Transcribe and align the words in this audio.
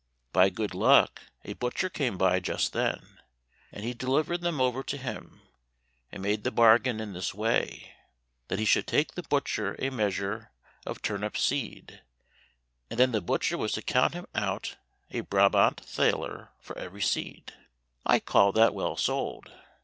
By 0.33 0.49
good 0.49 0.73
luck 0.73 1.21
a 1.45 1.53
butcher 1.53 1.87
came 1.87 2.17
by 2.17 2.39
just 2.39 2.73
then, 2.73 3.19
and 3.71 3.83
he 3.85 3.93
delivered 3.93 4.41
them 4.41 4.59
over 4.59 4.81
to 4.81 4.97
him, 4.97 5.43
and 6.11 6.23
made 6.23 6.43
the 6.43 6.49
bargain 6.49 6.99
in 6.99 7.13
this 7.13 7.35
way, 7.35 7.93
that 8.47 8.57
he 8.57 8.65
should 8.65 8.87
take 8.87 9.11
the 9.11 9.21
butcher 9.21 9.75
a 9.77 9.91
measure 9.91 10.49
of 10.87 11.03
turnip 11.03 11.37
seed, 11.37 12.01
and 12.89 12.99
then 12.99 13.11
the 13.11 13.21
butcher 13.21 13.59
was 13.59 13.73
to 13.73 13.83
count 13.83 14.15
him 14.15 14.25
out 14.33 14.75
a 15.11 15.19
Brabant 15.19 15.79
thaler 15.81 16.49
for 16.59 16.75
every 16.79 17.03
seed. 17.03 17.53
I 18.03 18.19
call 18.19 18.51
that 18.53 18.73
well 18.73 18.97
sold! 18.97 19.51